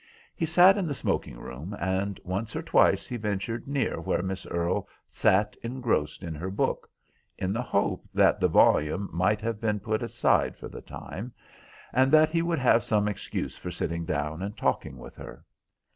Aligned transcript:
He 0.35 0.47
sat 0.47 0.79
in 0.79 0.87
the 0.87 0.95
smoking 0.95 1.37
room, 1.37 1.77
and 1.79 2.19
once 2.23 2.55
or 2.55 2.63
twice 2.63 3.05
he 3.05 3.17
ventured 3.17 3.67
near 3.67 4.01
where 4.01 4.23
Miss 4.23 4.47
Earle 4.47 4.87
sat 5.07 5.55
engrossed 5.61 6.23
in 6.23 6.33
her 6.33 6.49
book, 6.49 6.89
in 7.37 7.53
the 7.53 7.61
hope 7.61 8.07
that 8.11 8.39
the 8.39 8.47
volume 8.47 9.09
might 9.13 9.41
have 9.41 9.61
been 9.61 9.79
put 9.79 10.01
aside 10.01 10.57
for 10.57 10.67
the 10.69 10.81
time, 10.81 11.33
and 11.93 12.11
that 12.11 12.31
he 12.31 12.41
would 12.41 12.57
have 12.57 12.83
some 12.83 13.07
excuse 13.07 13.59
for 13.59 13.69
sitting 13.69 14.03
down 14.03 14.41
and 14.41 14.57
talking 14.57 14.97
with 14.97 15.15
her. 15.17 15.45